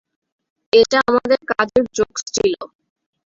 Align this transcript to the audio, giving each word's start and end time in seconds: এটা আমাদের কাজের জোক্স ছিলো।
এটা 0.73 0.97
আমাদের 1.09 1.39
কাজের 1.51 1.85
জোক্স 1.95 2.21
ছিলো। 2.35 2.61